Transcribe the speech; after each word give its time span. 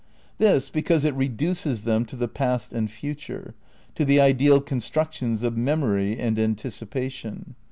This 0.39 0.71
because 0.71 1.05
it 1.05 1.13
reduces 1.13 1.83
them 1.83 2.05
to 2.05 2.15
the 2.15 2.27
past 2.27 2.73
and 2.73 2.89
future, 2.89 3.53
to 3.93 4.03
the 4.03 4.19
ideal 4.19 4.59
constructions 4.59 5.43
of 5.43 5.55
memory 5.55 6.17
and 6.17 6.39
anticipation. 6.39 7.53